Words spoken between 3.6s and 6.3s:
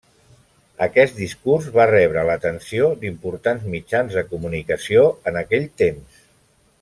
mitjans de comunicació en aquell temps.